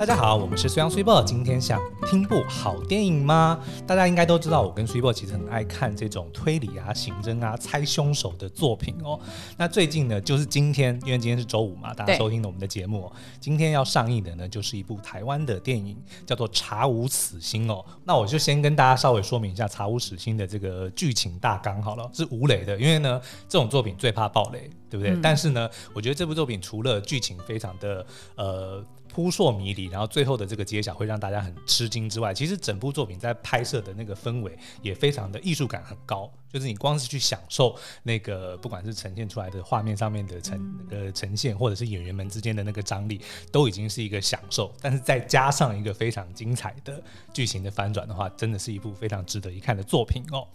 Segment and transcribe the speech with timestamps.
[0.00, 1.22] 大家好，我们是虽阳虽报。
[1.22, 3.60] 今天想听部好电影吗？
[3.86, 9.20] 大家应该都知道，我跟虽报其实很爱看这种推理啊、刑侦啊、猜凶手的作品哦。
[9.58, 13.12] 那最近呢，就是今天，因为今天是周五嘛，大家收听了我们的节目。
[13.38, 15.94] 今天要上映的呢，就是一部台湾的电影，
[16.24, 17.84] 叫做《查无此心》哦。
[18.04, 25.14] 那我就先跟大家稍微说明一下《查无此心》的这个剧情大纲好了，是吴磊的，因为呢，这种作品最怕爆雷，对不对？
[25.14, 28.06] 嗯、但是呢，我觉得这部作品除了剧情非常的
[28.36, 28.82] 呃。
[29.12, 43.20] 扑朔迷离，然后最后的这个揭晓会让大家很吃惊之外，其实整部作品在拍摄的那个氛围也非常的艺术感很高，就是你光是去享受那个不管是呈现出来的画面上面的呈那个呈现，或者是演员们之间的那个张力，
[43.50, 44.72] 都已经是一个享受。
[44.80, 50.46] 但是再加上一个非常精彩的剧情的翻转的话，真的是一部非常值得一看的作品哦。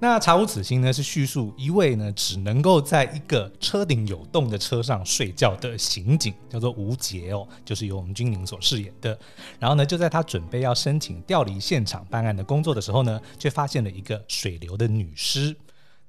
[0.00, 9.18] 那查无此心呢，是叙述一位呢只能够在一个车顶有洞的车上睡觉的刑警，叫做吴杰哦，就是由我们君宁所饰演的。
[9.58, 15.54] 然后呢，就在他准备要申请调离现场办案的工作的时候呢，却发现了一个水流的女尸。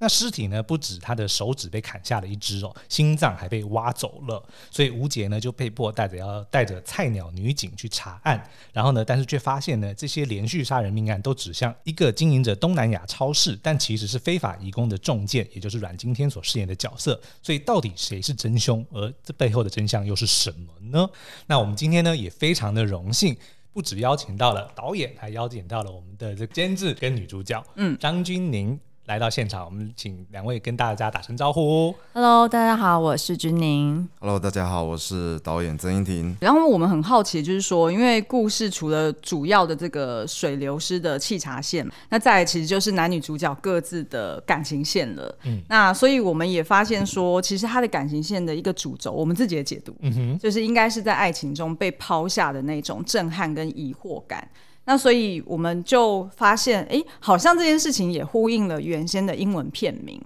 [0.00, 8.42] 那尸体呢，不止他的手指被砍下了一只哦，心脏还被挖走了，所以吴杰呢就被迫带着要带着菜鸟女警去查案，
[8.72, 17.20] 然后呢，但是却发现呢，这些连续杀人命案都指向一个经营着东南亚超市，但其实是非法移工的重剑，也就是阮经天所饰演的角色。
[17.42, 21.06] 所以到底谁是真凶，而这背后的真相又是什么呢？
[21.46, 23.36] 那我们今天呢也非常的荣幸，
[23.74, 28.80] 不止邀请到了导演，还邀请到了我们的这个监制跟女主角，嗯，张君宁。
[29.10, 31.92] 来到现场，我们请两位跟大家打声招呼。
[32.12, 34.08] Hello，大家好，我是君宁。
[34.20, 36.36] Hello，大家好，我是导演曾英婷。
[36.40, 45.36] 然后我们很好奇，就是说，因为故事除了主要的这个水流失的气茶线，那再来其实就是男女主角各自的感情线了。
[45.42, 54.48] 嗯，那所以我们也发现说，其实他的感情线的一个主轴，我们自己的解读，嗯哼，就是应该是在爱情中被抛下的那种震撼跟疑惑感。
[54.90, 60.20] 那所以我们就发现，哎，好像这件事情也呼应了原先的英文片名。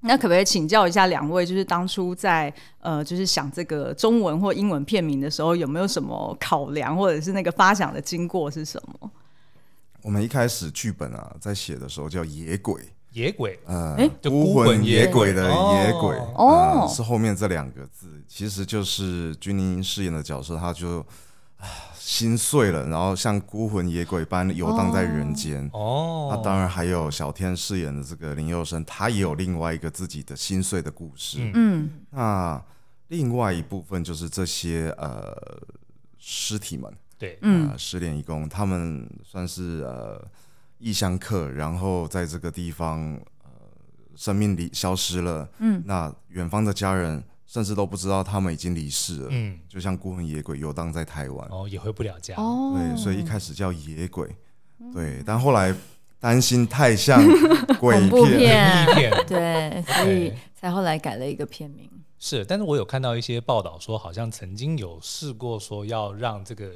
[0.00, 9.08] 那可不可以请教一下两位，就是当初在呃，就是想这个中文或英文片名的时候，有没有什么考量，或者是那个发想的经过是什么？
[10.02, 12.82] 我们一开始剧本啊，在写的时候叫野鬼
[13.12, 21.06] 《野鬼》，呃，孤魂野鬼的野鬼，哦、呃，是后面这两个字，其实就是君宁饰演的角色，他就。
[21.98, 25.68] 心碎了，然后像孤魂野鬼般游荡在人间。
[25.72, 31.38] 哦，那当然还有小天饰演的这个林佑生，他也有另外一个自己的心碎的故事。
[31.52, 32.62] 嗯，那
[33.08, 35.36] 另外一部分就是这些呃
[36.16, 40.24] 尸体们，对，嗯、呃，失联移工，他们算是呃
[40.78, 43.50] 异乡客，然后在这个地方呃
[44.14, 45.48] 生命里消失了。
[45.58, 47.22] 嗯，那远方的家人。
[47.46, 54.28] 甚至都不知道他们已经离世了，嗯，就像孤魂野鬼游荡在台湾，哦，也回不了家，哦，对，所以一开始叫野鬼，
[54.92, 55.74] 对，但后来
[56.18, 57.22] 担心太像
[57.78, 61.88] 鬼片， 片， 对，所以才后来改了一个片名。
[62.18, 66.70] 是，但是我有看到一些报道说，好像曾经有试过说要让这个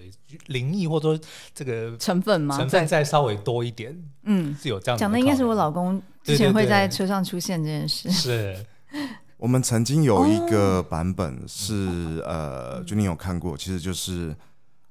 [0.47, 2.57] 灵异或者说这个成分吗？
[2.57, 8.67] 成分再稍微多一点，嗯，是有这样讲的，应该是我老公之前会在车上出现这件事，是。
[9.41, 14.37] 我们曾经有一个版本是呃，君宁有看过，其实就是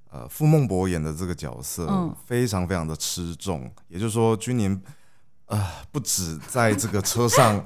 [0.09, 4.81] 呃，傅孟博演的这个角色非常非常的吃重，也就是说，君宁
[5.45, 7.63] 呃不止在这个车上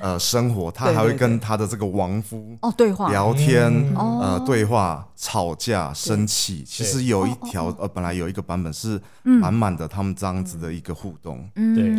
[0.00, 3.10] 呃生活，他还会跟他的这个亡夫哦对话。
[3.10, 11.94] 聊天呃对话吵架生气，其实有一条呃本来有一个版本是满满的他们这样子的一个互动，对。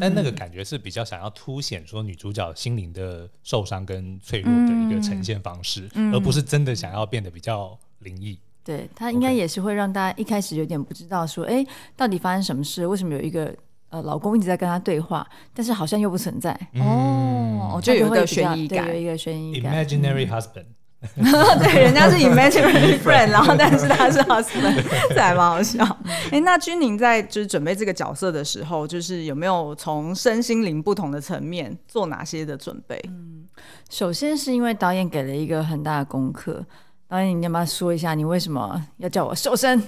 [0.00, 8.38] 但那个感觉是比较想要凸显说女主角心灵的受伤跟脆弱的一个呈现方式，嗯、而不是真的想要变得比较灵异。
[8.62, 11.64] 对，他应该也是会让大家一开始有点不知道说，哎
[11.96, 12.86] 到底发生什么事？
[12.86, 13.54] 为什么有一个
[13.90, 16.58] 呃老公一直在跟他对话，但是好像又不存在？
[16.74, 19.74] 嗯、哦，就有一个悬疑感，有一个悬疑感。
[19.74, 20.66] Imaginary husband。
[21.16, 25.82] 对，人家是 imaginary friend，然后但是他是 husband，这还蛮好笑。
[26.04, 33.02] 哎、欸，那君宁在就是准备这个角色的时候，就是有没有从身心灵不同的层面做哪些的准备？
[33.08, 33.46] 嗯，
[33.88, 36.62] 首先是因为导演给了一个很大的功课，
[37.10, 39.82] 导演你要不要说一下你为什么要叫我瘦身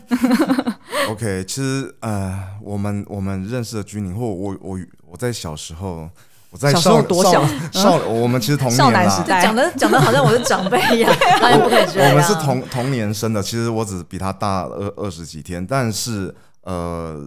[1.09, 4.77] ？OK，其实呃，我们我们认识的君宁，或我我
[5.07, 6.11] 我在小时候。
[6.51, 7.43] 我在少多小？
[7.73, 16.35] 少，我们其实同年少男时代，讲的讲的好像我是长辈一样，我们是同同年生的，其实我只比他大二二十几天，但是
[16.65, 17.19] 呃，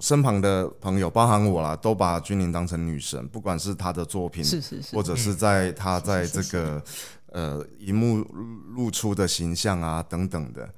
[0.00, 6.82] 身旁的朋友，包含我啦，都把君宁当成女神，不管是她的作品，是是是，或者是在她在这个
[7.32, 8.24] 呃荧幕
[8.74, 10.68] 露出的形象啊等等的，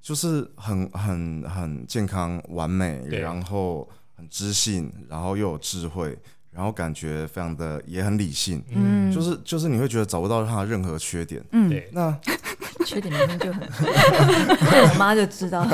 [0.00, 6.18] 就是很很很健康完美，然后很知性，然后又有智慧。
[6.56, 12.16] 然后感觉非常的也很理性，嗯，就是就是你会觉得找不到他的任何缺点，嗯，对，那
[12.86, 13.60] 缺点明明就很，
[14.88, 15.66] 我妈就知道，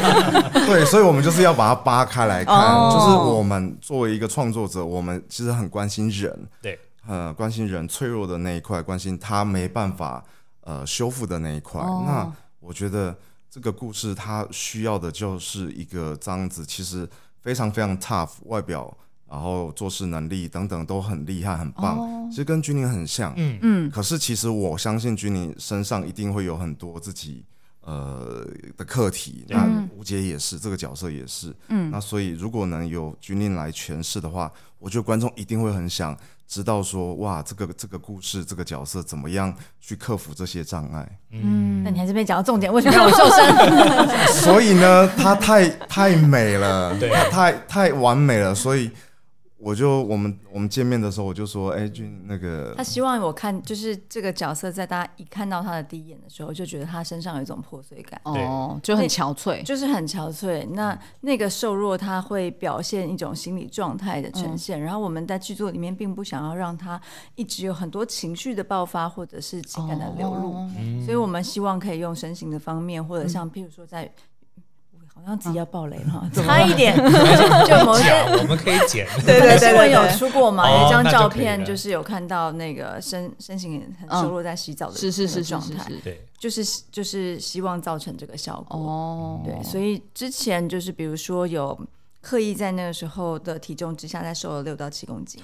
[0.64, 10.24] 对，所以我们就是要把它扒开来看，哦、就是我们作为一个创作者，我们其实很关心人，对，呃，关心人脆弱的那一块，关心他没办法
[10.60, 11.80] 呃修复的那一块。
[11.80, 13.16] 哦、那我觉得
[13.50, 17.08] 这个故事它需要的就是一个这样子，其实
[17.40, 18.96] 非常非常 tough 外表。
[19.32, 21.96] 然后做事能力等等都很厉害，很棒。
[21.96, 23.90] 哦、其实跟君宁很像，嗯嗯。
[23.90, 27.42] 可是其实我相信君宁身上一定会有很多自己
[27.82, 28.46] 呃
[28.76, 29.44] 的课题。
[29.50, 31.90] 嗯、那吴杰也是这个角色也是，嗯。
[31.90, 41.18] 那所以如果能有军令来诠释的话，我觉得观众一定会很想知道说，哇，这个这个故事这个角色怎么样去克服这些障碍？
[41.30, 41.82] 嗯。
[41.84, 44.32] 那你还是没讲到重点， 为什么让我受伤？
[44.32, 48.90] 所以呢，她太太美了， 对，太太完美了，所以。
[49.62, 60.68] 我就我们我们见面的时候，我就说，哎，君那个，他希望我看，就是这个角色，在大家一看到他的第一眼的时候，就觉得他身上有一种破碎感，哦，就很憔悴，就是很憔悴。
[60.70, 64.80] 那那个瘦弱，他会表现一种心理状态的呈现。
[64.80, 67.00] 嗯、然后我们在剧作里面，并不想要让他
[67.36, 70.70] 一直有很多情绪的爆发，或者是情感的流露，哦、
[71.04, 74.12] 所以我们希望可以用身形的方面，或者像譬如说在。
[75.14, 76.96] 好像自己要爆雷了， 差一点。
[77.66, 79.06] 就某些我们可以剪。
[79.24, 80.70] 对对 对，新闻有出过嘛？
[80.70, 88.78] 有一张照片，就是有看到那个身身形很瘦弱，在洗澡的是是是状态，对，就是就是希望造成这个效果。
[88.78, 89.40] 哦。
[89.44, 91.78] 对，所以之前就是比如说有
[92.20, 95.42] 刻意在那个时候的体重之下再瘦了六到七公斤，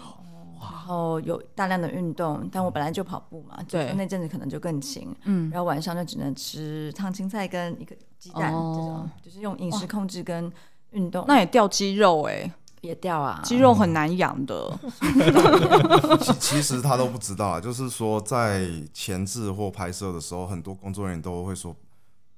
[0.61, 7.97] 然后有大量的运动，但我本来就跑步嘛，对，那阵子可能就更勤，嗯，然后晚上就只能吃烫青菜跟一个。
[8.19, 10.53] 鸡蛋这种就是用饮食控制跟
[10.91, 14.77] 运动，那也掉肌肉哎，也掉啊，肌肉很难养的。
[16.41, 21.73] 其实他都不知道啊，就是说在前置或拍摄的时候，很多工作人员都会说，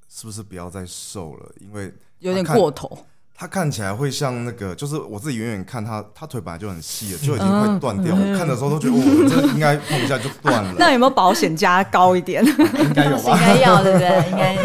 [0.07, 3.07] 是不是不要再瘦了，因为有点过头。
[3.41, 8.15] 他看起来会像那个，就是我自己远远看他，他腿本来就很细了，就已经快断掉。
[8.15, 10.75] 我看的时候都觉得，哦，这应该碰一下就断了。
[10.79, 12.45] 那有没有保险加高一点？
[12.45, 13.33] 应该有吧？
[13.41, 14.09] 应该要，对不对？
[14.31, 14.59] 应该。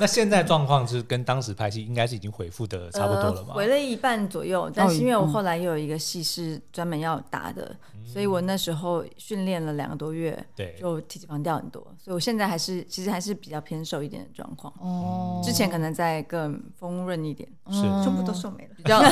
[0.02, 3.52] 那现在状况是跟当时拍戏应该是已经恢复的差不多了吧？
[3.52, 14.72] 回了一半左右，但是因为我后来又有一个戏是专门要打的，所以我那时候训练了两个多月，对，就体脂肪掉很多，所以我现在还是其实还是比较偏瘦一点的状况。
[14.80, 17.82] 哦，之前可能再更丰润一点，是。
[18.02, 19.02] 胸部都瘦没了，比较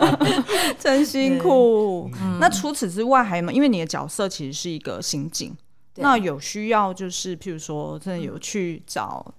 [0.78, 2.10] 真辛苦。
[2.38, 3.50] 那除此之外还有吗？
[3.50, 5.56] 因为你的角色其实是一个刑警，
[5.96, 9.34] 那有需要就是譬如说真的有去找。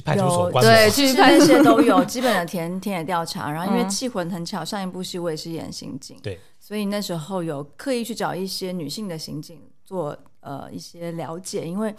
[0.00, 3.50] 去派出所，对，去派那些都有 基本的田田野调查。
[3.50, 11.94] 然后因为气魂很巧，上一部戏我也是演刑警，对，所以那时候有刻意去找一些女性的刑警做呃一些了解，因为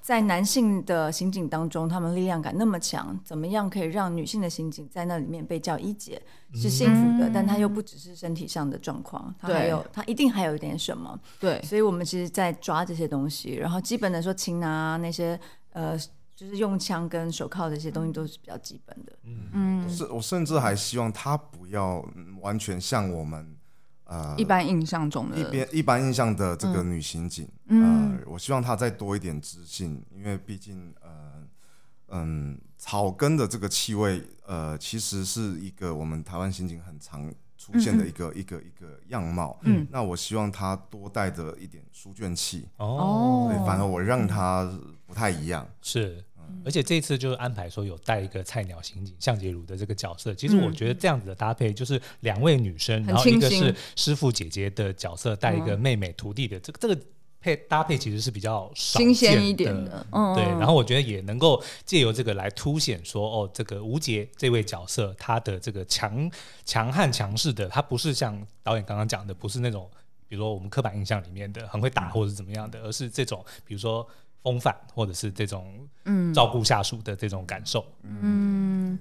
[0.00, 6.20] 在男性的刑警当中，他们力量感那么强，怎么样可以让女性的刑警在那里面被叫一姐
[6.54, 7.28] 是幸福的？
[7.28, 11.16] 嗯、但他又不只是身体上的状况，他还有他一定还有一点什么？
[11.38, 15.38] 对，所以我们其实在抓这些东西，然后基本的说擒拿那些
[15.72, 15.96] 呃。
[16.36, 19.12] 就是用枪跟手铐这些东西都是比较基本的。
[19.52, 22.04] 嗯，是我甚至还希望他不要
[22.40, 23.56] 完全像我们
[24.04, 27.48] 呃一般印象中的一边一般印象的这个女刑警。
[27.66, 31.46] 嗯，呃，我希望她再多一点知性，因为毕竟呃
[32.08, 39.56] 嗯草根的这个气味呃其实是一个我们台湾刑警很常出现的一个、嗯、一个一个样貌。
[39.62, 42.68] 嗯，那我希望她多带着一点书卷气。
[42.78, 44.68] 哦，对，反而我让她。
[45.14, 46.22] 不太一样，是，
[46.64, 50.34] 而且这次就是安排说有带一个菜鸟刑警向杰如的这个角色。
[50.34, 57.00] 其实我觉得这样子的搭配，就是两位女生，然后一个是师傅姐姐的角色带一个妹妹徒弟的这个这个
[57.40, 60.04] 配搭配，其实是比较新鲜一点的。
[60.34, 66.28] 对，然后我觉得也能够借由这个来凸显说，哦，这个吴杰这位角色他的这个强
[66.64, 69.88] 强悍强势的，他不是像导演刚刚讲的，不是那种
[70.26, 74.04] 比如说我们刻板印象里面的很会打或者是怎么样的，而是这种比如说。
[74.44, 75.66] 风范，或者是这种
[76.32, 77.84] 照顾下属的这种感受。
[78.02, 78.96] 嗯，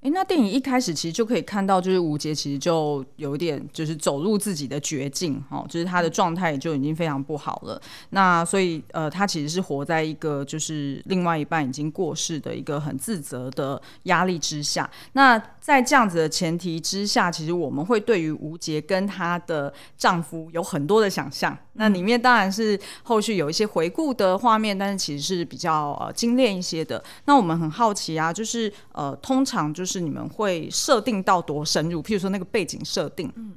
[0.00, 7.80] 哎、欸，那电影一开始其实就可以看到，就是吴杰其实就有点就是走入自己的绝境，哦，就是他的状态就已经非常不好了。
[8.08, 14.90] 那所以呃，他其实是活在一个就是另外一半已经过世的一个很自责的压力之下。
[15.12, 21.56] 那在这样子的前提之下，其实我们会对于吴杰跟她的丈夫有很多的想象。
[21.74, 27.02] 那里面当然是后续有一些回顾的画面，但是其实是比较呃精炼一些的。
[27.26, 32.02] 那我们很好奇啊，就是呃，通常就是你们会设定到多深入？
[32.02, 33.56] 譬如说那个背景设定，嗯。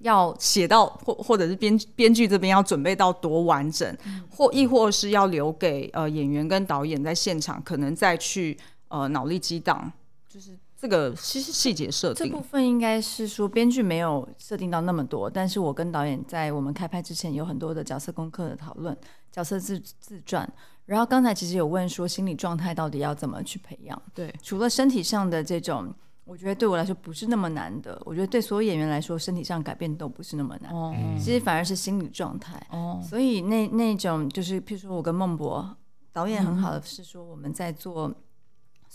[0.00, 9.90] 要写到或或者是编编剧这边要准备到多完整，嗯、或亦或是要留给呃演员跟导演在现场可能再去呃脑力激荡，
[10.28, 12.26] 就是这个细细节设定。
[12.26, 18.96] 这部分应该是说编剧没有设定到那么多，但是我跟导演在我们开拍之前有很多的角色功课的讨论，
[19.32, 20.50] 角色自自传。
[20.84, 24.00] 然后刚才其实有问说心理状态到底要怎么去培养？
[24.14, 25.94] 对，除了身体上的这种。
[26.26, 30.72] 我觉得对我来说不是那么难的，我觉得对所有演员来说，身体上改变都不是那么难。
[30.72, 32.60] 哦，其实反而是心理状态。
[32.72, 35.76] 哦，所以那那种就是，譬如说我跟孟博
[36.12, 38.12] 导演很好的是说，我们在做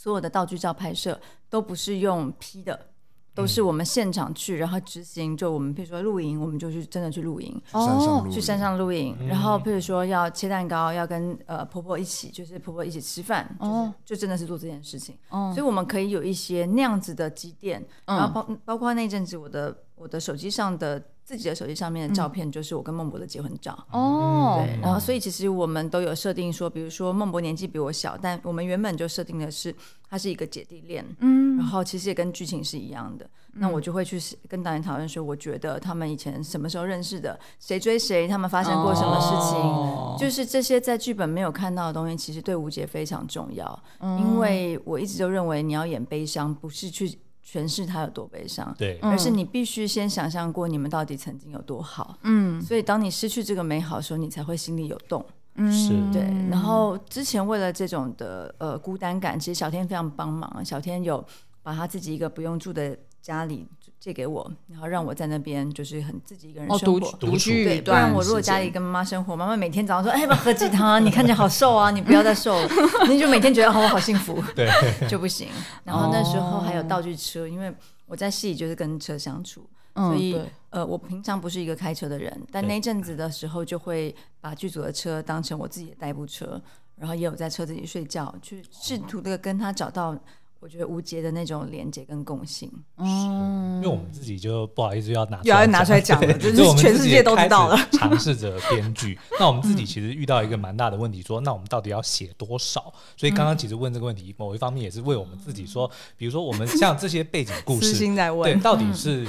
[0.02, 2.88] 所有的道具照拍摄都不是用 P 的。
[3.34, 5.38] 都是我们现场去，然后执行。
[5.38, 9.16] 就我们比如说露营，我们就去真的去露营，哦，去山上露营。
[9.26, 15.18] 然后比如说要切蛋糕，要跟呃婆婆一起，就是婆婆一起吃饭，哦，就真的是做这件事情。
[15.30, 21.02] 哦，所以我们可以有一些那样子的积淀，然后包包括那阵子我的我的手机上的。
[21.32, 29.74] 自己的手机上面的照片就是我跟孟博的结婚照哦，对，然后所以其实我们都有设定说，比如说孟博年纪比我小，但我们原本就设定的是
[30.10, 34.20] 他是一个姐弟恋，嗯，然后其实也跟剧情是一样的，那我就会去
[34.50, 47.18] 跟导演讨论说，我觉得他们以前什么时候认识的，谁追谁，他们发生过什么事情，就是这些在剧本没有看到的东西，其实对吴姐非常重要，因为我一直都认为你要演悲伤，不是去。
[47.52, 55.90] 诠释他有多悲伤，对，而是你必须先想象过你们到底曾经有多好，嗯，所以当你失去这个美好的时候，你才会心里有洞，嗯，是。
[56.14, 56.22] 对。
[56.50, 61.22] 然后之前为了这种的呃孤单感，其实小天非常帮忙，小天有
[61.62, 63.68] 把他自己一个不用住的家里
[64.02, 67.64] 借给我，然后让我在那边就是很自己一个人生活，独居。
[67.64, 70.98] 对，不然我如果家里跟妈妈生活，妈妈每天早上说：“哎，要不要喝鸡汤啊？
[70.98, 72.68] 你看起来好瘦啊，你不要再瘦了。
[73.08, 74.68] ”你就每天觉得哦，我好幸福， 对，
[75.08, 75.50] 就不行。
[75.84, 77.72] 然后那时候还有道具车，因为
[78.08, 80.36] 我在戏里就是跟车相处，所以
[80.72, 86.60] 呃，我平常不是一个开车的人，但那阵子的时候就会把剧组的车当成我自己的代步车，
[86.96, 90.18] 然后也有在车子里睡觉，去试图的跟他找到。
[90.62, 97.76] 我觉得吴洁的那种连接跟共性，嗯，因为我们自己就不好意思要拿要拿出来讲了，就是全世界都知道了。
[97.94, 102.94] 尝试着编剧，那我们自己其实遇到一个蛮大的问题，说那我们到底要写多少？
[103.18, 107.98] 所以刚刚其实问这个问题，某一方面也是为我们自己说，比如说我们像这些背景故事，
[108.44, 109.28] 对，到底是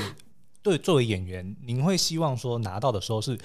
[0.63, 3.39] 对作为演员，您会希望说拿到的时候是。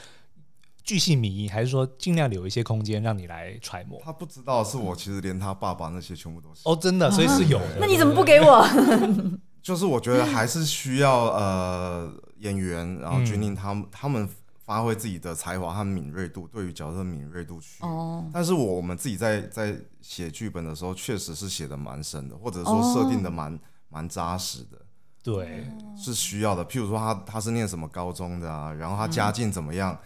[0.87, 3.99] 巨细靡遗，还是说尽量留一些空间让你来揣摩？
[4.01, 7.77] 他不知道是我，其实连他爸爸那些全部都是哦，真的，所以是有的。
[7.81, 8.65] 那你怎么不给我？
[9.61, 14.29] 就是我觉得还是需要呃演员，然后决定他们他们
[14.63, 17.83] 发挥自己的才华和敏锐度，对于角色的敏锐度去。
[17.83, 18.25] 哦。
[18.31, 24.79] 但是我们自己在在写剧本的时候，确实是写的蛮深的，或者说设定的蛮蛮扎实的。
[25.21, 25.67] 对，
[25.97, 26.65] 是需要的。
[26.65, 29.99] 譬如说他他是念什么高中的啊，然后他家境怎么样？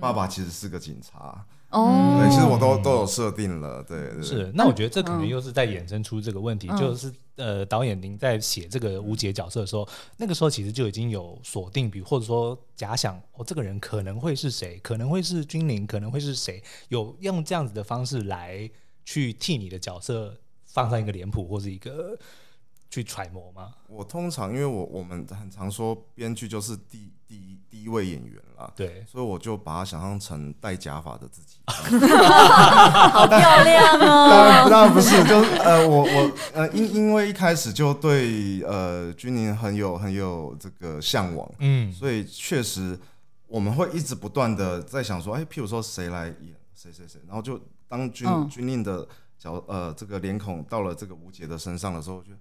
[0.00, 4.50] 爸爸其实是个警察哦，对，其实我都都有设定了，对，对，是。
[4.54, 18.68] 那我觉得这可能又是在衍生出这个问题，嗯、就是呃，导演您在写这个吴洁角色的时候，那个时候其实就已经有锁定，比如或者说假想，哦，这个人可能会是谁，可能会是君临，可能会是谁，有用这样子的方式来
[19.04, 22.18] 去替你的角色放上一个脸谱或是一个。
[22.90, 23.74] 去揣摩吗？
[23.86, 34.28] 我通常因为我我们很常说编剧就是第第一第一位演员啦，对，所以我就把它想象成戴假发的自己， 好漂亮哦！
[34.30, 42.98] 当然当然不是，就呃我我呃因因为一开始就对呃军令很有很有这个向往，嗯，所以确实
[43.46, 49.06] 我们会一直不断的在想说，哎，譬如说谁来演谁谁谁，然后就当军、嗯、军令的
[49.38, 52.38] 角呃这个脸孔到了这个吴洁的身上的时候，我觉得。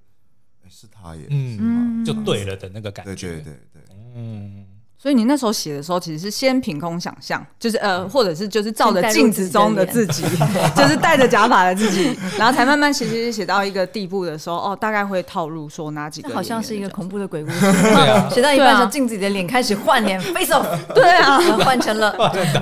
[0.69, 3.81] 是他也，嗯，就对了的那个感觉，对对对对，
[4.15, 4.65] 嗯。
[4.99, 10.23] 所以你那时候写的时候，其实是先凭空想象，就是呃，或者是就是照着镜子中的自己，
[10.75, 17.59] 就是戴着假发的自己，然后才慢慢写写写到一个地步的时候，哦，大概会套路说哪几个，好像是一个恐怖的鬼故事，
[18.33, 22.15] 写到一半的时候，镜子里的脸开始换脸， face off，对啊，换成了，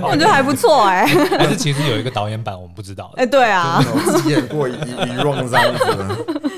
[0.03, 1.09] 我觉得还不错哎。
[1.39, 3.13] 但是其实有一个导演版，我们不知道。
[3.15, 6.54] 哎，对啊，我自己演过一一 round 这样子。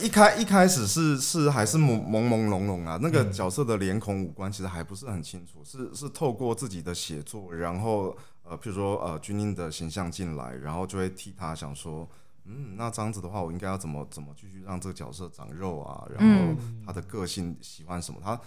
[0.00, 12.08] 一开一开始是是还是朦朦朦胧胧啊，那个角色的脸孔五官其实还不是很清楚，是是透过自己的写作，然后呃，譬如说呃军令的形象进来，然后就会替他想说，
[12.44, 16.06] 嗯，那这样子的话，我应该要怎么怎么继续让这个角色长肉啊？
[16.18, 16.54] 然后
[16.86, 18.20] 他的个性喜欢什么？
[18.22, 18.40] 他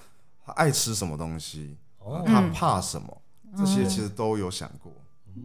[0.46, 1.78] 他爱吃什么东西？
[2.00, 3.22] 哦，他怕什么？
[3.58, 4.92] 这些其实都有想过。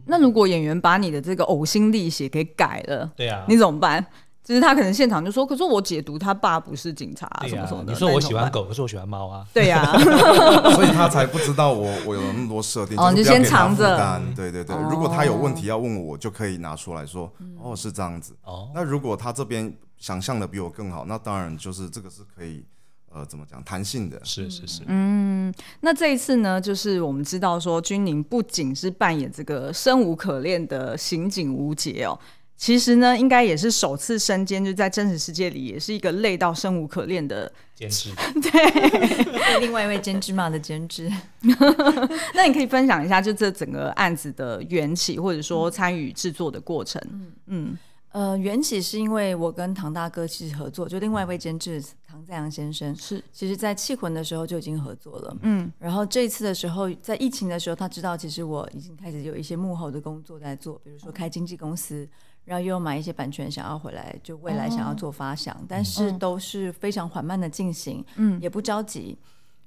[0.05, 4.05] 那如果演员把你的这个呕心沥血给改了，对啊，你怎么办？
[4.47, 9.45] 就是他可能现场就说：“可是我解读他爸不是警察，什么什么的。”你说我喜欢狗，可是我喜欢猫啊。
[9.53, 9.83] 对呀，
[10.71, 12.97] 所以他才不知道我我有那么多设定。
[12.97, 14.21] 哦，你就先藏着。
[14.33, 17.29] 对对对，如果他有问题要问我，我就可以拿出来说
[17.61, 22.63] ：“哦，是这样子。”哦，那如果他这边想象的比我更好，那当然就是这个是可以
[23.11, 24.17] 呃怎么讲弹性的。
[24.23, 24.81] 是是是。
[24.87, 32.17] 嗯，那这一次呢，就是我们知道说，君宁不仅是扮演这个生无可恋的刑警吴杰哦。
[32.57, 38.09] 其实呢，应该也是首次身兼，就在真实世界里，也是一个累到生无可恋的监制。
[38.41, 41.07] 对，另外一位监制嘛的监制。
[42.33, 46.99] 那你可以分享一下，就这整个案子的缘起，或者说参与制作的过程。
[47.11, 47.77] 嗯嗯，
[48.11, 55.37] 呃，缘起是因为我跟唐大哥其实合作，就另外一位监制唐在阳先生是，其实在《气魂》的时候就已经合作了。
[55.43, 62.09] 嗯，然后这一次的时候，在疫情的时候，他知道其实我已经开始有一些幕后的工作在做，比如说开经纪公司。
[62.47, 69.17] 然后又买一些版权，想要回来，就未来想要做发想，哦、但是都是非常缓慢的进行，嗯，也不着急。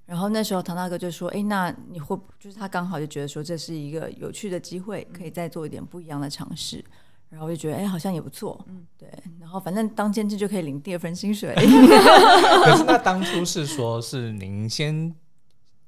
[0.07, 6.83] 然后那时候唐大哥就说：“哎，那你会就是他刚好就觉得说这是一个有趣的机会，可以再做一点不一样的尝试。”
[7.29, 9.09] 然后我就觉得哎，好像也不错，嗯，对。
[9.39, 11.55] 然后反正当监制就可以领第二份薪水。
[11.55, 15.15] 可是那当初是说是您先。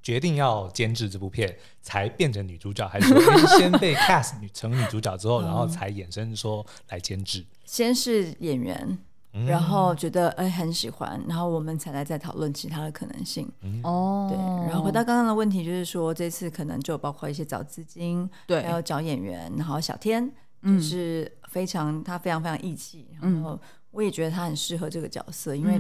[0.02, 7.44] 决定要监制这部片，才变成女主角，还是说 先被 cast 女成女主角之后，然后才衍生说来监制？
[7.64, 8.98] 先是演员，
[9.46, 13.48] 然后觉得哎很喜欢，然后我们才来再讨论其他的可能性。
[13.84, 14.68] 哦，对。
[14.68, 20.28] 然后回到刚刚的问题，就是说这次可能就包括一些找资金，对，还有找演员，然后小天
[20.62, 23.58] 就是非常他非常非常义气，然后。
[23.92, 25.78] 我也觉得他很适合这个角色，因为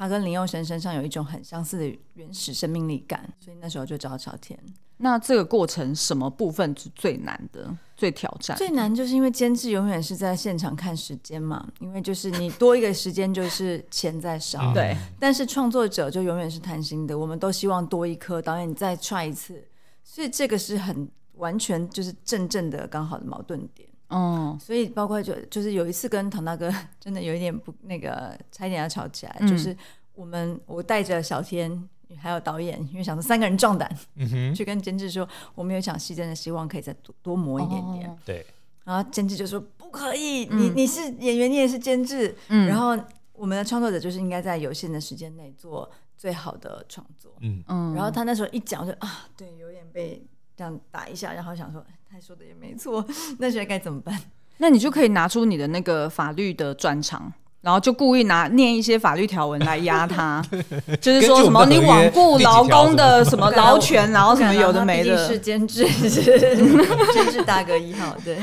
[0.00, 4.58] 他跟林佑生身上有一种很相似的原始生命力感，所以那时候就找小天。
[4.96, 8.56] 那这个过程什么部分是最难的、最挑战？
[8.56, 14.96] 最难就是因为监制永远是在现场看时间嘛，因为就是你多一个时间就是钱在少， 对。
[15.18, 19.62] 但是创作者就永远是贪心的，我们都希望多一颗，导演你再 try 一次，
[20.02, 23.86] 所以这个是很完全就是正正的刚好的矛盾点。
[24.12, 29.36] 嗯，所以包括就就是有一次跟唐大哥 真的有一点不那个，差一点要吵起来。
[29.38, 29.74] 嗯、就是
[30.20, 38.18] 我们我带着小天还有导演，因为想说三个人壮胆，嗯哼，去跟监制说，我们有场戏真的希望可以再多多磨一点点。
[38.26, 38.44] 对、哦，
[38.84, 42.98] 然后监制就说不可以，嗯、你你是演员，你也是监制，嗯，然后
[43.32, 47.94] 我们的创作者就是应该在有限的时间内做最好的创作，嗯嗯。
[47.94, 50.22] 然后他那时候一讲就啊，对，有点被
[50.54, 51.82] 这样打一下，然后想说。
[52.12, 53.06] 他说的也没错，
[53.38, 54.20] 那现在该怎么办？
[54.58, 60.42] 那你就可以拿出你的那个法律的专长，然后就故意拿念一些法律条文来压他，
[61.00, 65.28] 就是说什么你罔顾劳工的什么劳权，然后什么有的没的。
[65.28, 68.16] 是监制，监制大哥一号。
[68.24, 68.38] 对。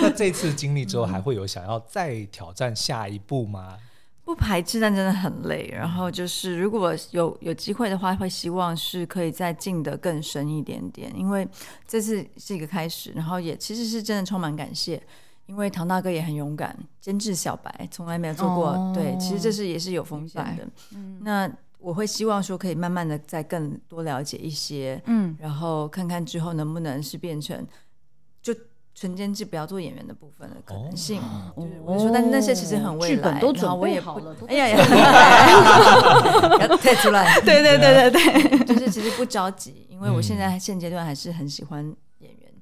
[0.00, 3.76] 那这次经历之后，还会有想要再挑战下一步吗？
[4.24, 5.72] 不排斥，但真的很累。
[5.72, 11.12] 然后就是，如果有有机会的话，会希望是可以再进得更深一点点。
[11.16, 11.46] 因为
[11.86, 15.00] 这次是一个开始，然后也其实是真的充满感谢。
[15.46, 20.66] 因为唐大哥也很勇敢，监制小白从来没有做过，哦、对，其实这是也是有风险的。
[20.94, 27.66] 嗯、那我会希望说，可以慢慢的再更多了解一些，嗯，然后看看之后能不能是变成
[28.42, 28.54] 就。
[28.98, 31.20] 纯监制不要做演员的部分的可能性，
[31.54, 34.78] 就是我说，但是那些其实很未来，剧本都准备好了，哎呀呀，
[36.60, 41.94] 要退出来， 对对对对对，就是其实不着急，因为我现在现阶段还是很喜欢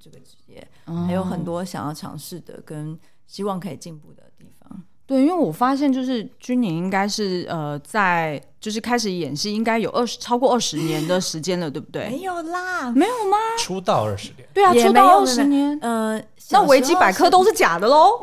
[0.05, 0.67] 这个职业，
[1.07, 4.83] 还有很多想要尝试的跟希望可以进步的地方。
[5.07, 8.43] 对，因为我发现就是君宁应该是呃在。
[8.65, 12.09] 就是开始演戏，应该有二十超过二十年的时间了，对不对？
[12.09, 13.37] 没有啦，没有吗？
[13.59, 15.79] 出道二十年，对啊，出道二十年。
[15.83, 18.19] 呃，那维基百科都是假的喽？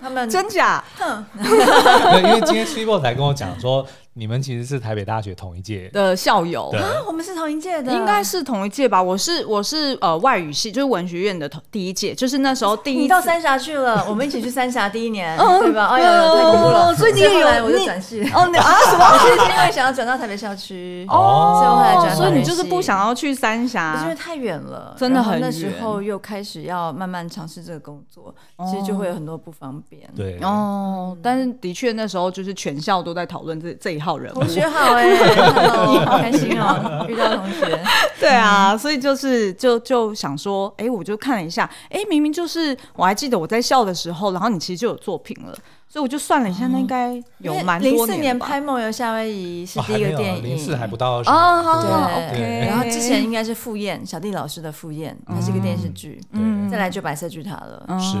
[0.00, 0.82] 他们 真假？
[1.38, 3.86] 因为今天 Super 才跟我讲说，
[4.18, 9.00] 你们其实是台北大学同一届的校友啊，我们是同一届的，应该是同一届吧？
[9.02, 13.00] 我是我是呃外语系，就是文学院的同第一届，就是那时候第一。
[13.00, 15.88] 你到三峡去了， 我们一起去三峡第一年，对吧？
[15.88, 16.94] 哎呀，太恐怖了！
[16.94, 19.06] 所以你也有，我就转系哦，你啊什么？
[19.20, 25.42] 是因为想要转到台北校区哦，所以你就是不想要去三峡，因为太远了，真的很远。
[25.42, 28.34] 那时候又开始要慢慢尝试这个工作，
[28.70, 30.08] 其实就会有很多不方便。
[30.16, 34.40] 对哦，但是的确那时候就是全校都在讨论这这一号人物。
[34.40, 37.82] 同学好 哎、欸， 好开心哦，遇到同学。
[38.20, 45.54] 对啊，所以就是就就想说，哎、欸，我就看了一下，哎、欸，明明就是我还记得我在校的时候，然后你其实就有作品了。
[45.88, 47.96] 所以我就算了一下，那应该有蛮多年。
[47.96, 52.66] 零四年拍《梦游夏威夷》是第一个电影，零四还不到哦，对对。
[52.66, 56.20] 然后之前应该是《赴宴》，小弟老师的《赴宴》，它是一个电视剧。
[56.32, 57.86] 嗯，再来就《白色巨塔》了。
[58.00, 58.14] 是，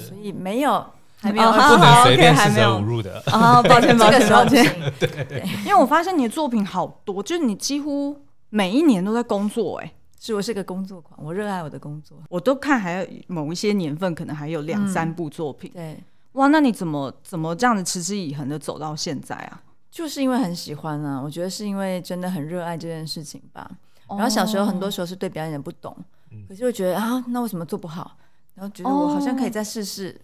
[0.00, 0.84] 所以没有，
[1.22, 3.22] 还没有，不能随便四舍五入的。
[3.26, 4.64] 啊，抱歉， 抱歉，抱歉。
[4.98, 9.78] 对，因为我发现你的作品好多，就是你几乎每一年都在工作。
[9.78, 12.18] 哎，是我是个工作狂，我热爱我的工作。
[12.28, 15.70] 我都看，还有某一些年份，可能还有两三部作品。
[15.72, 15.96] 对。
[16.32, 19.62] 哇，那你怎么怎么这样子持之以恒的走到现在啊？
[19.90, 23.70] 就是因为很喜欢啊，我觉得是因为真的很热爱这件事情吧。
[24.08, 25.94] 然后小时候很多时候是对表演的不懂，
[26.30, 28.16] 哦、可是会觉得啊，那为什么做不好？
[28.54, 30.18] 然后觉得我好像可以再试试。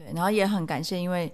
[0.00, 1.32] 哦、对，然后也很感谢，因为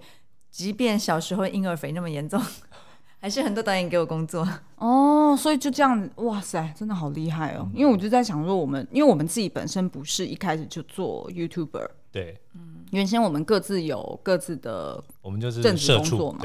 [0.51, 2.41] 即便小时候婴儿肥那么严重，
[3.19, 4.47] 还是很多导演给我工作。
[4.77, 7.69] 哦，所以就这样，哇塞，真的好厉害哦！
[7.73, 12.73] 嗯、因为我就在想说，我们因为我们自己本身不是一开始就做 YouTuber，对，嗯。
[12.91, 16.39] 原先我们各自有各自的，我们就是正职工作嘛，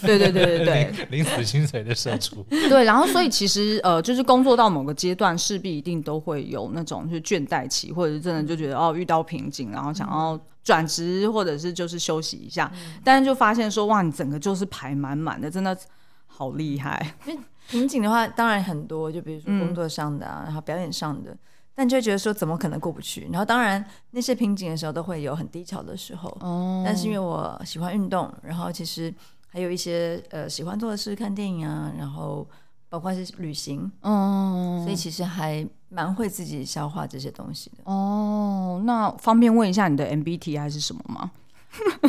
[0.00, 2.42] 对对对对对 领死薪水的社畜。
[2.48, 15.76] 对，然后所以其实呃，就是工作到某个阶段，势必一定都会有那种就是倦怠期，或者是真的就觉得哦遇到瓶颈，然后想要转职，或者是就是休息一下，嗯、但是就发现说哇，你整个就是排满满的，真的
[16.26, 17.14] 好厉害。
[17.26, 21.36] 因为瓶颈的话，当然很多，就比如说工作上的啊，嗯、然后表演上的。
[21.76, 23.28] 但就会觉得说怎么可能过不去？
[23.32, 26.28] 然后当然那些瓶颈的时候都会有很低潮的时候。
[26.40, 26.82] 哦。
[26.86, 29.12] 但是因为我喜欢运动，然后其实
[29.48, 32.46] 还有一些呃喜欢做的事，看电影啊，然后
[32.94, 33.90] 包括是旅行。
[34.02, 34.80] 哦。
[34.84, 37.78] 所以其实还蛮会自己消化这些东西的。
[37.84, 38.80] 哦。
[38.84, 41.32] 那方便问一下你的 MBTI 还是什么吗？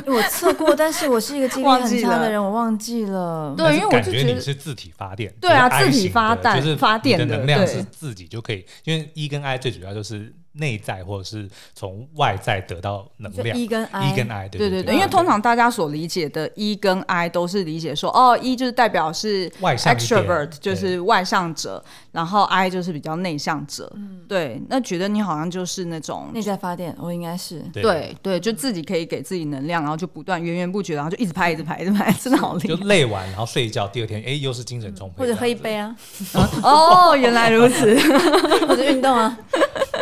[0.06, 3.56] 我测过，但是我是一个记忆力很 差的人，我忘记了。
[3.58, 5.34] 对，因为我就觉得你是自体发电。
[5.42, 8.64] 对啊，自体发电，就是发电的能量是自己就可以。
[8.84, 10.32] 因为 E 跟 I 最主要就是。
[10.56, 23.92] 内在或者是从外在得到能量，E 跟 I，E 跟 I，对对对，因为通常大家所理解的 E 跟 I 都是理解说，哦，E 就是代表是 extrovert，就是外向者，然后 I 就是比较内向者。
[24.28, 27.60] 对，那觉得你好像就是那种内在发电，我应该是。
[27.74, 28.16] 对。
[28.22, 32.68] 对，就自己可以给自己能量，然后就不断源源不绝，然后就一直拍，一直拍，一直拍， 真的好厉害。
[32.68, 35.96] 就累完然后睡一觉，第二天哎又是精神充沛，或者喝一杯啊。
[36.64, 37.96] 哦，原来如此，
[38.68, 39.38] 或者运动啊。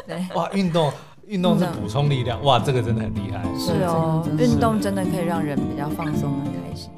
[0.06, 0.92] 对，哇，运动
[1.28, 3.44] 运动是补充力量，哇，这个真的很厉害。
[3.58, 6.90] 是哦，运动真的可以让人比较放松、很开心。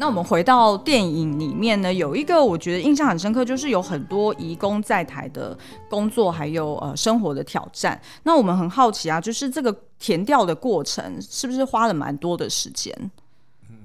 [0.00, 5.58] 那我们回到电影里面呢，有一个我觉得印象很深刻，就是有很多移工在台的
[5.90, 8.00] 工作，还有呃生活的挑战。
[8.22, 12.96] 那我们很好奇啊，就是这个填调的过程是不是花了蛮多的时间？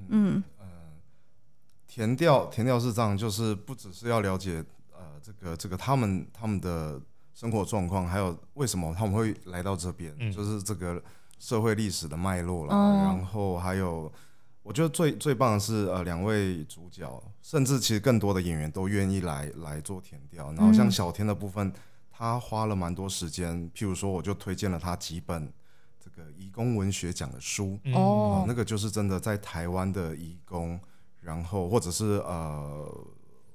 [0.09, 0.33] 嗯。
[0.39, 0.43] 嗯，
[1.87, 4.63] 填调，填调是这样，就是不只是要了解
[5.03, 6.99] 呃这个这个他们他们的
[7.33, 11.03] 生活状况，还有为什么他们会来到这边，嗯、就是这个
[11.39, 12.73] 社会历史的脉络了。
[12.73, 14.11] 嗯、然后还有，
[14.61, 20.53] 我觉得最最棒的是呃两位主角，甚至其实更多的演员都愿意来来做填调。
[20.53, 21.73] 然后像小天的部分，嗯、
[22.09, 25.51] 他花了蛮多时间，譬如说我就推荐了他几本
[25.99, 27.77] 这个移工文学奖的书。
[27.83, 30.79] 嗯、哦，那个就是真的在台湾的移工。
[31.23, 32.85] 然后或者是呃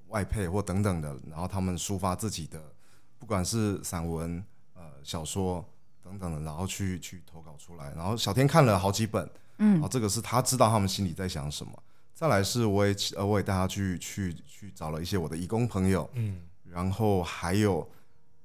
[0.09, 2.61] 外配或等等的，然后他们抒发自己的，
[3.19, 4.45] 不管是散文、
[4.75, 5.65] 呃小说
[6.03, 7.93] 等等的，然后去去投稿出来。
[7.95, 11.73] 然后小天看了好几本，嗯，然后这个是他知道他们心里在想什么。
[12.15, 17.89] 再来是我也呃我也带他去去去找了一些我的义工朋友，嗯，然后还有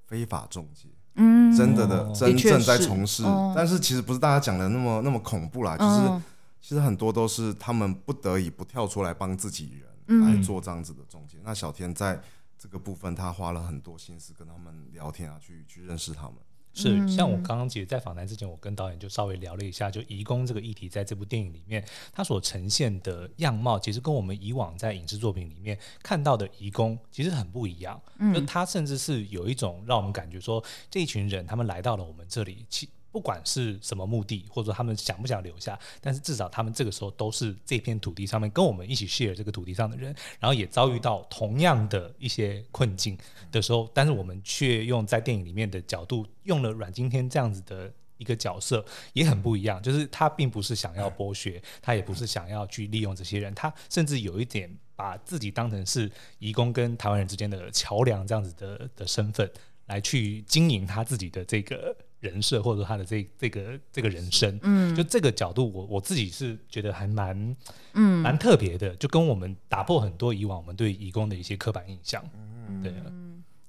[0.05, 6.07] 非法中介，嗯，真的的、哦、真正在从事，哦、但是其实不是大家讲的那么那么恐怖啦，就是。
[6.07, 6.21] 哦。
[6.65, 11.37] 其实很多都是他们不得已不跳出来帮自己人来做这样子的中介。
[11.37, 12.21] 嗯、那小天在
[12.57, 16.35] 这个部分，他花了很多心思跟他们聊天啊，去去认识他们。
[16.75, 28.01] 是，像我刚刚其实，在访谈之前，我跟导演就稍微聊了一下，就移工这个议题，在这部电影里面，它所呈现的样貌，其实跟我们以往在影视作品里面看到的移工其实很不一样。
[28.17, 43.15] 嗯，就他甚至是有一种让我们感觉说，这一群人他们来到了我们这里，其不管是什么目的，或者说他们想不想留下，但是至少他们这个时候都是这片土地上面跟我们一起 share 这个土地上的人，然后也遭遇到同样的一些困境
[43.51, 49.79] 的时候，但是我们却用在电影里面的角度，用了阮经天这样子的一个角色，也很不一样。
[49.79, 59.47] 就是他并不是想要剥削，他也不是想要去利用这些人，他甚至有一点把自己当成是移工跟台湾人之间的桥梁这样子的的身份
[59.85, 61.95] 来去经营他自己的这个。
[62.23, 67.55] 人设，或者说他的这这个这个人生，嗯，就这个角度我，我我自己是觉得还蛮，
[67.93, 72.23] 嗯，蛮特别的，就跟我们打破很多以往我们对义工的一些刻板印象，
[72.67, 72.93] 嗯，对，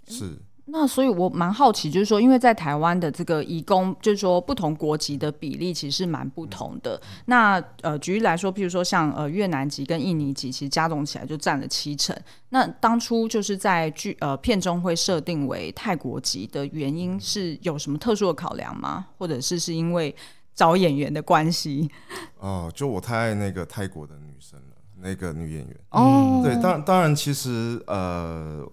[0.07, 0.39] 是。
[0.67, 6.97] 那所以，我蛮好奇，就是说，因为在台湾的这个移工，就是说不同国籍的比例其实是蛮不同的。
[6.97, 12.17] 嗯、那呃，举例来说，譬如说像呃越南籍跟印尼籍，其实加总起来就占了七成。
[12.49, 19.09] 那当初就是在剧呃片中会设定为泰国籍的原因，是有什么特殊的考量吗？
[19.19, 20.17] 或者是是因为
[20.55, 21.91] 找演员的关系？
[22.41, 25.77] 哦，就我太爱那个泰国的女生了，那个女演员。
[25.91, 28.67] 哦，对，当当然，其实呃。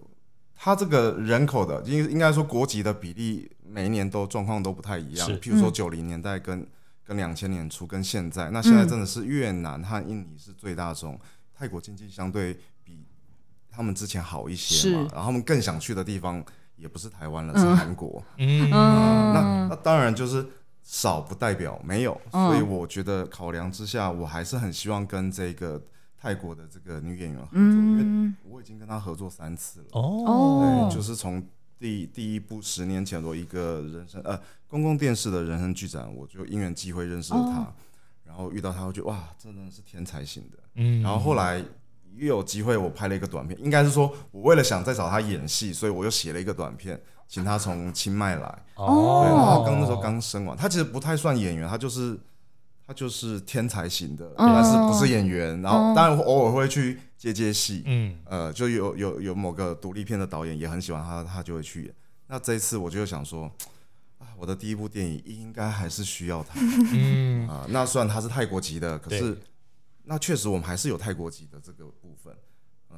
[0.63, 5.27] 他这个人口的，应应该说国籍的比例，每一年都状况都不太一样。
[5.27, 6.67] 是，譬如说九零年代跟、嗯、
[7.03, 11.19] 跟两千年初跟现在，那现在真的是越南和印尼是最大宗，嗯、
[11.55, 13.07] 泰国经济相对比
[13.71, 16.45] 他们之前好一些嘛，然后他们更想去的地方
[16.75, 18.23] 也不是台湾了，是韩国。
[18.37, 20.45] 嗯，那那当然就是
[20.83, 25.81] 少不代表没有，所以我觉得考量之下，我还是很希望跟这个。
[26.21, 29.87] 泰国的这个女演员合作，嗯、因为我已经跟她合作三次了。
[29.93, 31.43] 哦，对，就是从
[31.79, 37.73] 第第一部十年前的一个人生呃公共电视的人生剧展，我就因缘机会认识了她，哦、
[38.23, 40.59] 然后遇到她，我觉得哇，真的是天才型的。
[40.75, 41.57] 嗯，然后后来
[42.17, 48.63] 又有机会，我拍了一个短片，应该是说我为了想再找她演戏，所以我又写了一个短片，请她从清迈来。
[48.75, 52.19] 哦，对，然后刚那时候刚生完，她其实不太算演员，她就是。
[52.91, 55.61] 他就是天才型的，但是不是演员。
[55.61, 61.95] 然后当然偶尔会去接接戏，嗯，呃，就有有有某个独立片的导演也很喜欢他，他就会去演。
[62.27, 63.49] 那这一次我就想说，
[64.17, 67.65] 啊，我的第一部电影应该还是需要他，嗯 啊。
[67.69, 69.37] 那虽然他是泰国籍的，可是
[70.03, 72.35] 那确实我们还是有泰国籍的这个部分，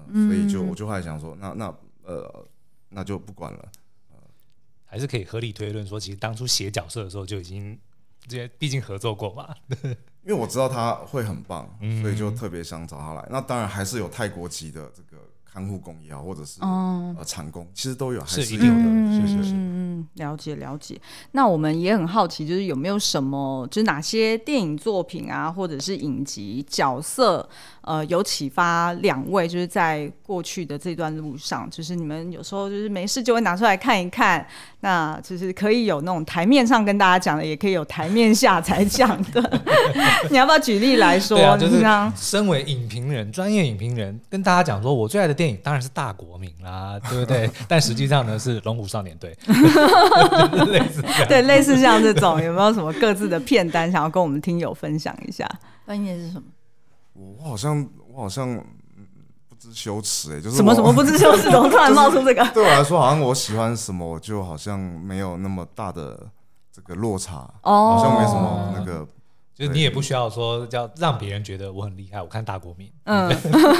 [0.08, 2.44] 嗯，所以就我就后来想说，那那呃
[2.90, 3.72] 那就不管了，
[4.86, 7.78] 还是可以合理推论说，其实当初写角色的时候就已经。
[8.28, 9.48] 这些毕竟合作过嘛，
[10.26, 13.28] 因为我知道他会很棒，嗯、所以就特别想找他来。
[13.30, 19.04] 那当然还是有泰国籍的这个看护工也好，或者是、哦、呃厂工，其实都有，还是有的。
[19.14, 21.00] 是是是，嗯，了解了解。
[21.34, 27.48] 那我们也很好奇，就是有没有什么，就是哪些电影作品啊，或者是影集角色，
[27.84, 34.46] 呃，有启发两位，就是在过去的这段路上，就是你们有时候就是没事就会拿出来看一看。
[34.80, 39.62] 那就是可以有那种台面上跟大家讲的，也可以有台面下才讲的。
[40.30, 41.38] 你要不要举例来说？
[41.38, 41.82] 对啊，就是
[42.18, 47.50] 身为影评人，专业影评人，跟大家讲说，我最爱的电影当然是大国民啦，对不对？
[47.68, 49.34] 但实际上呢，是《龙虎少年队》。
[50.70, 55.50] 类似对，类似像这种，有没有什么各自的片单想要跟我们听友分享一下？
[55.86, 56.44] 专业是什么？
[57.14, 58.64] 我好像，我好像。
[59.50, 62.46] 不知羞耻哎，就是什么什么不知羞耻，怎么突然冒出这个？
[62.54, 66.28] 对我来说，好像我喜欢什么，我就好像没有那么大的
[66.70, 69.08] 这个落差哦，好像没什么那个，
[69.56, 72.22] 就是你也不需要说叫让别人觉得我很厉害。
[72.22, 73.30] 我看大国民，嗯，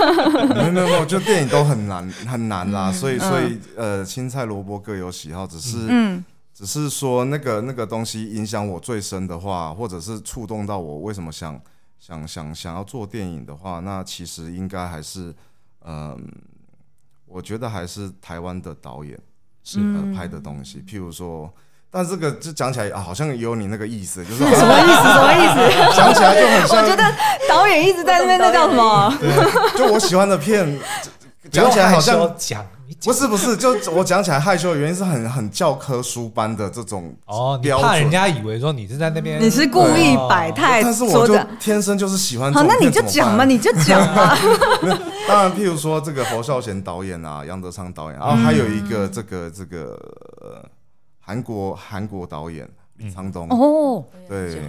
[0.56, 11.60] 没有没有，就电影都很难很难啦，所以所以呃，青菜萝卜各有喜好，只是嗯，只是说那个那个东西影响我最深的话，或者是触动到我为什么想
[12.06, 15.34] 想想想要做电影的话，那其实应该还是。
[15.86, 16.18] 嗯，
[17.26, 19.20] 我觉得还是台湾的导演
[19.64, 21.54] 是、呃、拍的东西，譬如说，
[21.92, 25.04] 但这个就讲起来啊，好像有你那个意思，就是 什么意思？
[25.12, 25.56] 什么意思？
[25.96, 26.82] 讲起来就很像。
[26.82, 27.04] 我觉得
[27.50, 29.14] 导演一直在那边，那叫什么？
[29.78, 30.80] 就我喜欢的片，
[31.52, 32.66] 讲起来好像讲。
[33.04, 42.54] 不是不是，就我讲起来害羞的原因是很很教科书般的这种哦，你怕人家以为说你是在那边，你是故意摆态，但是我就天生就是喜欢。
[42.54, 44.38] 好，那你就讲嘛，你就讲嘛。
[45.28, 49.98] 当然，譬如说这个侯孝贤导演啊，杨德昌导演，然后还有一个这个这个
[51.20, 53.48] 韩国韩国导演李沧东。
[53.50, 54.68] 哦，对对，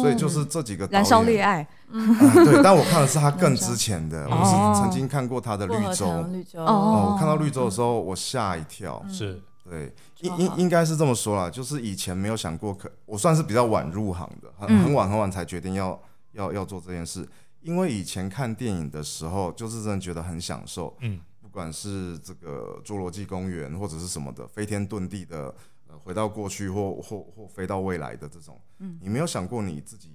[0.00, 1.66] 所以就是这几个燃烧恋爱。
[1.88, 2.14] 嗯，
[2.44, 6.06] 对，但我看的是他更之前的，我是曾经看过他的《绿洲》。
[6.32, 6.60] 绿洲。
[6.64, 9.04] 哦，我看到《绿洲》的时候，我吓一跳。
[9.08, 15.98] 是，对，应应应该是这么说啦，就是以前没有想过，可我算是比较晚入行的，很很晚很晚才决定要
[16.32, 17.26] 要要做这件事。
[17.62, 25.52] 因为以前看电影的时候，就是真的觉得很享受，嗯，不管是这个《侏罗纪公园》或者是什么的飞天遁地的，
[25.96, 30.12] 呃，回到过去或或或飞到未来的这种，嗯，你没有想过你自己。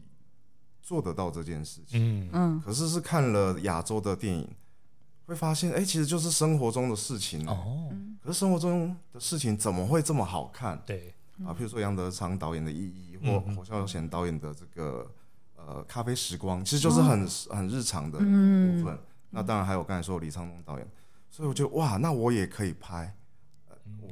[0.84, 4.50] 做得到这件事情，嗯，可是是看了亚洲的电影，
[5.26, 7.88] 会发现，哎，其实就是生活中的事情哦。
[8.22, 10.82] 可是生活中的事情怎么会这么好看？
[10.86, 11.14] 对
[11.46, 15.10] 啊，譬如说杨德昌导演的《意义》，或侯孝贤导演的这个
[15.56, 19.00] 呃《咖啡时光》，其实就是很很日常的部分。
[19.30, 20.88] 那当然还有刚才说李沧东导演，
[21.30, 23.16] 所以我觉得哇，那我也可以拍。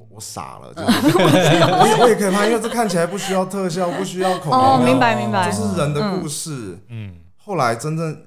[0.10, 4.60] 我我傻了， 就是我也我也可以拍，因为这看起来不需要特效，不需要口红。
[4.60, 6.78] 哦，明白明白，就是人的故事。
[6.89, 8.24] 嗯，后来真正。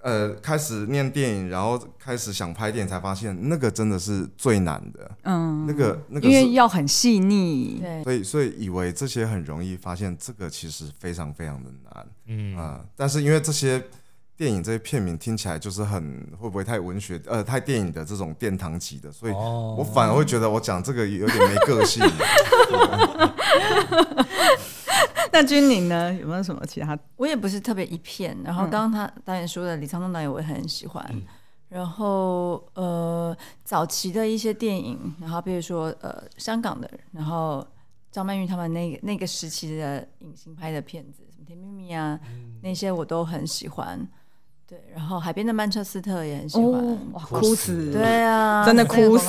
[0.00, 5.10] 呃，开始念电影，然后开始想拍电影，才发现那个真的是最难的。
[5.24, 12.06] 嗯，那个那个，因为要很细腻，对，所以所以以为这些很容易，发现这个其实非常非常的难。
[12.26, 13.82] 嗯啊、呃，但是因为这些
[14.38, 22.00] 电影这些片名听起来就是很会不会太文学呃太电影的这种殿堂级的，所以我反而会觉得我讲这个有点没个性。
[25.32, 26.14] 那君宁呢？
[26.14, 26.96] 有没有什么其他？
[27.16, 28.36] 我也不是特别一片。
[28.44, 31.04] 然后刚刚他导演说的李沧东导演，我也很喜欢。
[31.12, 31.22] 嗯、
[31.68, 37.66] 然后呃，早期的一些电影，然后比如说呃，香港的，然后
[38.12, 44.08] 张曼玉他们那个那个时期的影星拍的片子，什么《甜蜜蜜》啊，嗯、那些我都很喜欢。
[44.68, 47.90] 对，然后海边的曼彻斯特也很喜欢，哦、哇，哭死！
[47.90, 49.26] 对啊，真的哭死！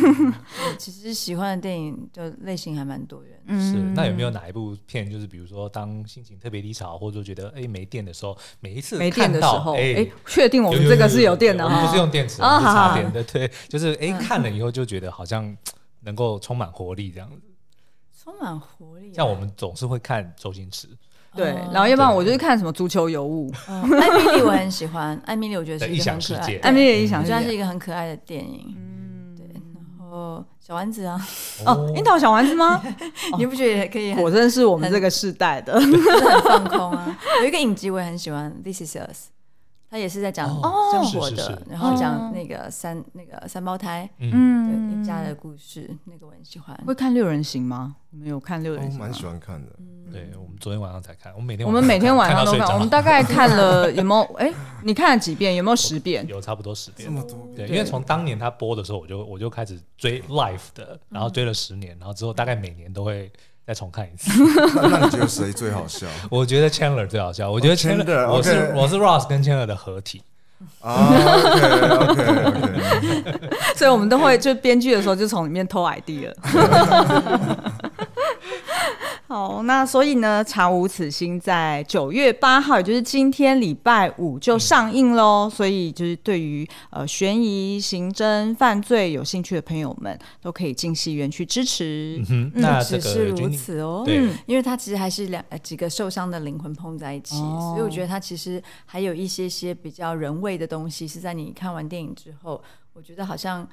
[0.78, 3.38] 其实喜欢的电影就类型还蛮多元。
[3.60, 15.54] 是，那有没有哪一部片，就是比如说当心情特别低潮，或者说觉得哎没电的时候，每一次没电的时候，哎，确定我们这个是有电的哈，不是用电池，不是插电的，对，就是哎看了以后就觉得好像
[16.00, 17.42] 能够充满活力这样子，
[18.24, 19.12] 充满活力。
[19.12, 20.88] 像我们总是会看周星驰。
[21.34, 29.44] 对，然后要不然我就是看什么足球尤物，艾米丽我很喜欢， 艾米丽我觉得是一个很可爱，艾米丽也想，虽然是一个很可爱的电影，嗯，对，
[29.98, 31.20] 然后小丸子啊，
[31.66, 32.80] 哦，樱桃小丸子吗？
[33.38, 34.14] 你不觉得也可以？
[34.14, 37.18] 果真是我们这个世代的， 很放空啊。
[37.40, 39.28] 有一个影集我也很喜欢，《This Is Us》。
[39.94, 40.48] 他也是在讲
[40.90, 46.76] 生活的，然后讲那个三那个三胞胎，嗯，一家的故事，那个我很喜欢。
[46.84, 47.94] 会看六人行吗？
[48.10, 48.98] 你们有看六人行？
[48.98, 49.70] 我蛮喜欢看的。
[50.10, 52.74] 对，我们昨天晚上才看，我们每天我们每天晚上都看。
[52.74, 54.22] 我们大概看了有没有？
[54.34, 54.52] 哎，
[54.82, 55.54] 你看了几遍？
[55.54, 56.26] 有没有十遍？
[56.26, 57.08] 有差不多十遍。
[57.08, 57.48] 这么多？
[57.54, 63.30] 对，因为从当年他播的时候，我就我就开始追 Life 的，然后追了十年，然后之后大概每年都会。
[63.66, 64.30] 再重看一次，
[64.76, 66.06] 那你觉得谁最好笑？
[66.30, 67.50] 我觉得 Chandler 最好笑。
[67.50, 70.22] 我觉得 Chandler，我是我是 Ross 跟 Chandler 的合体。
[70.80, 71.32] 啊，OK
[71.96, 76.32] OK OK， 所以我们都会就编剧的时候就从里面偷 idea。
[79.26, 85.48] 好，那所以呢，《查无此心》在九月八号，也就是今天礼拜五就上映喽。
[85.48, 92.22] 嗯、所以就是对于呃悬疑、刑侦、犯罪有兴趣的朋友们，都可以进戏院去支持。
[92.28, 94.04] 嗯哼，那只是如此哦。
[94.06, 103.66] 嗯，因为它其实还是两几个受伤的灵魂碰在一起，哦、所以我觉得它其实还有一些些比较人味的东西，是在你看完电影之后，我觉得好像。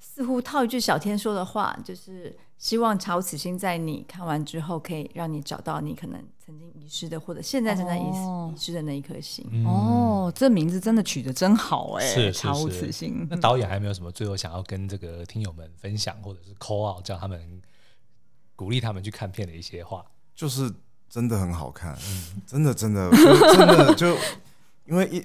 [0.00, 8.18] 似乎套一句小天说的话，就是希望《查无此心》在你看完之后，可以让你找到你可能曾经遗失的，或者现在正在遗失
[8.52, 9.46] 遗失的那一颗心。
[9.64, 12.04] 哦，这名字真的取得真好哎！
[12.04, 13.26] 是查无此心。
[13.30, 17.62] 那导演还有没有什么最后想要跟这个听友们分享，或者是 call out 叫他们
[18.56, 20.04] 鼓励他们去看片的一些话？
[20.34, 20.68] 就是
[21.08, 24.16] 真的很好看，嗯，真的真的真的就
[24.84, 25.24] 因为一。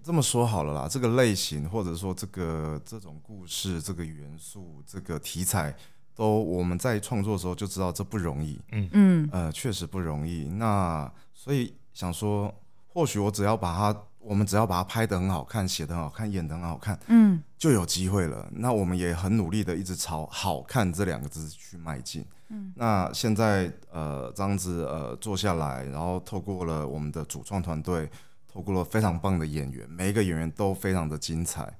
[0.00, 5.74] 这么说好了啦，这个类型或者说这个这种故事、这个元素、这个题材，
[6.18, 8.60] 都我们在创作的时候就知道这不容易。
[8.72, 10.48] 嗯嗯，呃，确实不容易。
[10.48, 12.52] 那所以想说，
[12.88, 18.48] 或许我只要把它，我们只要把它拍得很好看，写得很好看，演得很好看，嗯，就有机会了。
[18.50, 22.26] 那我们也很努力的一直朝好看这两个字去迈进。
[22.48, 28.10] 嗯，那现在呃这样子呃坐下来，然后透过了我们的主创团队。
[28.50, 31.70] 透过了非常棒的演员，每一个演员都非常的精彩。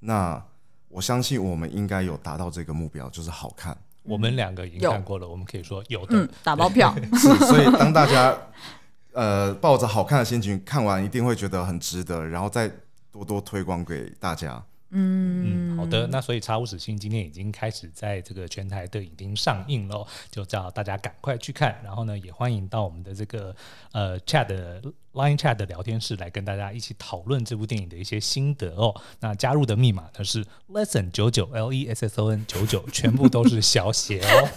[0.00, 0.44] 那
[0.88, 3.78] 我相信我们应该有达到这个目标，就是好看。
[4.06, 6.94] 我们两个已经看过了，我们可以说有的、嗯、打包票。
[7.18, 8.36] 是，所以当大家
[9.12, 12.70] 呃抱着好看的心情看完，一定会觉得很值得，然后再
[13.10, 14.62] 多多推广给大家。
[14.90, 21.76] 嗯嗯，好的，那所以《查无此心》今天已经开始在这个全台的影厅上映了，就叫大家赶快去看。
[21.82, 23.54] 然后呢，也欢迎到我们的这个
[23.92, 24.46] 呃 Chat
[25.12, 28.94] Line Chat 的聊天室来跟大家一起讨论这部电影的一些心得哦。
[29.20, 34.48] 那加入的密码呢是 Lesson 九九 L E S S O N 九九，全部都是小写哦。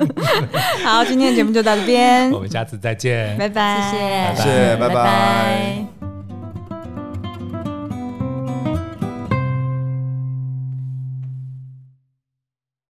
[0.84, 6.11] 好，今天的节目就到这边，我们下次再见，拜拜，谢谢，谢谢，拜拜。